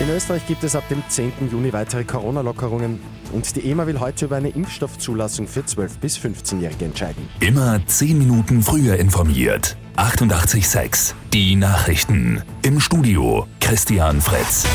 In 0.00 0.10
Österreich 0.10 0.44
gibt 0.48 0.64
es 0.64 0.74
ab 0.74 0.82
dem 0.88 1.02
10. 1.08 1.32
Juni 1.52 1.72
weitere 1.72 2.02
Corona-Lockerungen 2.02 2.98
und 3.32 3.54
die 3.54 3.70
EMA 3.70 3.86
will 3.86 4.00
heute 4.00 4.24
über 4.24 4.36
eine 4.36 4.48
Impfstoffzulassung 4.48 5.46
für 5.46 5.60
12- 5.60 5.98
bis 6.00 6.18
15-Jährige 6.18 6.86
entscheiden. 6.86 7.28
Immer 7.40 7.80
10 7.86 8.18
Minuten 8.18 8.62
früher 8.62 8.96
informiert. 8.96 9.76
88.6 9.96 11.14
Die 11.32 11.54
Nachrichten. 11.54 12.42
Im 12.62 12.80
Studio 12.80 13.46
Christian 13.60 14.20
Fritz. 14.20 14.66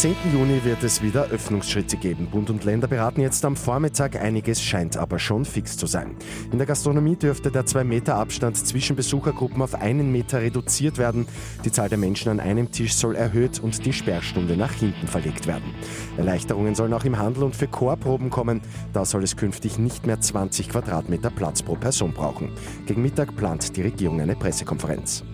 Ab 0.00 0.04
10. 0.04 0.16
Juni 0.32 0.64
wird 0.64 0.82
es 0.82 1.02
wieder 1.02 1.24
Öffnungsschritte 1.24 1.98
geben. 1.98 2.28
Bund 2.30 2.48
und 2.48 2.64
Länder 2.64 2.88
beraten 2.88 3.20
jetzt 3.20 3.44
am 3.44 3.54
Vormittag. 3.54 4.16
Einiges 4.16 4.62
scheint 4.62 4.96
aber 4.96 5.18
schon 5.18 5.44
fix 5.44 5.76
zu 5.76 5.84
sein. 5.84 6.16
In 6.50 6.56
der 6.56 6.66
Gastronomie 6.66 7.16
dürfte 7.16 7.50
der 7.50 7.66
2-Meter-Abstand 7.66 8.56
zwischen 8.56 8.96
Besuchergruppen 8.96 9.60
auf 9.60 9.74
einen 9.74 10.10
Meter 10.10 10.40
reduziert 10.40 10.96
werden. 10.96 11.26
Die 11.66 11.70
Zahl 11.70 11.90
der 11.90 11.98
Menschen 11.98 12.30
an 12.30 12.40
einem 12.40 12.70
Tisch 12.70 12.94
soll 12.94 13.14
erhöht 13.14 13.58
und 13.58 13.84
die 13.84 13.92
Sperrstunde 13.92 14.56
nach 14.56 14.72
hinten 14.72 15.06
verlegt 15.06 15.46
werden. 15.46 15.74
Erleichterungen 16.16 16.74
sollen 16.74 16.94
auch 16.94 17.04
im 17.04 17.18
Handel 17.18 17.42
und 17.42 17.54
für 17.54 17.68
Chorproben 17.68 18.30
kommen. 18.30 18.62
Da 18.94 19.04
soll 19.04 19.22
es 19.22 19.36
künftig 19.36 19.78
nicht 19.78 20.06
mehr 20.06 20.18
20 20.18 20.70
Quadratmeter 20.70 21.28
Platz 21.28 21.60
pro 21.60 21.74
Person 21.74 22.14
brauchen. 22.14 22.52
Gegen 22.86 23.02
Mittag 23.02 23.36
plant 23.36 23.76
die 23.76 23.82
Regierung 23.82 24.18
eine 24.18 24.34
Pressekonferenz. 24.34 25.24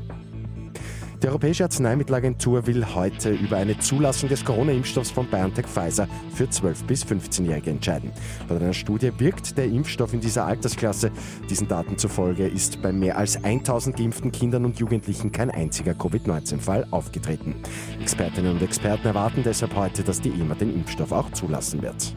Die 1.27 1.31
Europäische 1.31 1.65
Arzneimittelagentur 1.65 2.69
will 2.69 2.87
heute 2.95 3.31
über 3.31 3.57
eine 3.57 3.77
Zulassung 3.81 4.29
des 4.29 4.45
Corona-Impfstoffs 4.45 5.11
von 5.11 5.27
BioNTech 5.27 5.67
Pfizer 5.67 6.07
für 6.33 6.45
12- 6.45 6.85
bis 6.87 7.05
15-Jährige 7.05 7.71
entscheiden. 7.71 8.13
Laut 8.49 8.63
einer 8.63 8.73
Studie 8.73 9.11
wirkt 9.19 9.59
der 9.59 9.65
Impfstoff 9.65 10.15
in 10.15 10.21
dieser 10.21 10.47
Altersklasse. 10.47 11.11
Diesen 11.51 11.67
Daten 11.67 11.99
zufolge 11.99 12.47
ist 12.47 12.81
bei 12.81 12.93
mehr 12.93 13.19
als 13.19 13.43
1000 13.43 13.97
geimpften 13.97 14.31
Kindern 14.31 14.67
und 14.67 14.79
Jugendlichen 14.79 15.33
kein 15.33 15.51
einziger 15.51 15.95
Covid-19-Fall 15.95 16.87
aufgetreten. 16.93 17.57
Expertinnen 18.01 18.53
und 18.53 18.63
Experten 18.63 19.09
erwarten 19.09 19.43
deshalb 19.45 19.75
heute, 19.75 20.05
dass 20.05 20.21
die 20.21 20.31
EMA 20.31 20.55
den 20.55 20.73
Impfstoff 20.73 21.11
auch 21.11 21.33
zulassen 21.33 21.83
wird. 21.83 22.15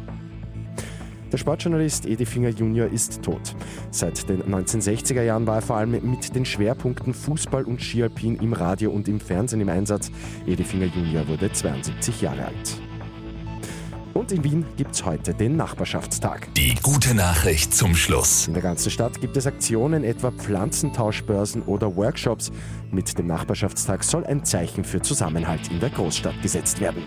Der 1.31 1.38
Sportjournalist 1.38 2.08
Edi 2.08 2.25
Finger 2.25 2.49
Junior 2.49 2.88
ist 2.88 3.22
tot. 3.22 3.55
Seit 3.91 4.27
den 4.30 4.41
1960er 4.44 5.22
Jahren 5.22 5.45
war 5.45 5.58
er 5.58 5.61
vor 5.61 5.77
allem 5.77 5.91
mit 5.91 6.36
den 6.36 6.45
Schwerpunkten 6.45 7.13
Fußball 7.13 7.66
und 7.66 7.81
Skialpin 7.81 8.38
im 8.38 8.53
Radio 8.53 8.91
und 8.91 9.08
im 9.08 9.19
Fernsehen 9.19 9.61
im 9.61 9.69
Einsatz. 9.69 10.11
Edi 10.47 10.63
Finger 10.63 10.88
Junior 10.88 11.27
wurde 11.27 11.52
72 11.52 12.21
Jahre 12.21 12.45
alt. 12.45 12.88
Und 14.19 14.33
in 14.33 14.43
Wien 14.43 14.65
gibt 14.75 14.95
es 14.95 15.05
heute 15.05 15.33
den 15.33 15.55
Nachbarschaftstag. 15.55 16.53
Die 16.55 16.75
gute 16.83 17.15
Nachricht 17.15 17.73
zum 17.73 17.95
Schluss. 17.95 18.47
In 18.47 18.53
der 18.53 18.61
ganzen 18.61 18.91
Stadt 18.91 19.21
gibt 19.21 19.37
es 19.37 19.47
Aktionen, 19.47 20.03
etwa 20.03 20.31
Pflanzentauschbörsen 20.31 21.61
oder 21.61 21.95
Workshops. 21.95 22.51
Mit 22.91 23.17
dem 23.17 23.27
Nachbarschaftstag 23.27 24.03
soll 24.03 24.25
ein 24.25 24.43
Zeichen 24.43 24.83
für 24.83 25.01
Zusammenhalt 25.01 25.71
in 25.71 25.79
der 25.79 25.89
Großstadt 25.91 26.33
gesetzt 26.41 26.81
werden. 26.81 27.01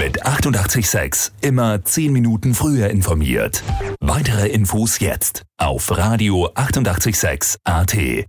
Mit 0.00 0.26
88.6 0.26 1.30
immer 1.40 1.84
10 1.84 2.12
Minuten 2.12 2.52
früher 2.52 2.90
informiert. 2.90 3.62
Weitere 4.00 4.48
Infos 4.48 4.98
jetzt 4.98 5.44
auf 5.56 5.96
Radio 5.96 6.48
88.6 6.48 7.58
AT. 7.62 8.26